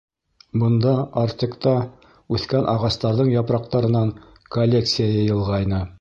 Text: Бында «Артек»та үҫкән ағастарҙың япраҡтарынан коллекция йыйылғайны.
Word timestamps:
Бында 0.61 0.93
«Артек»та 1.23 1.73
үҫкән 2.37 2.67
ағастарҙың 2.73 3.29
япраҡтарынан 3.35 4.13
коллекция 4.57 5.11
йыйылғайны. 5.19 5.89